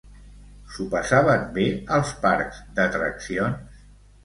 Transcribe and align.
S'ho 0.75 0.85
passaven 0.93 1.43
bé 1.59 1.67
als 1.99 2.15
parcs 2.25 2.65
d'atraccions? 2.81 3.81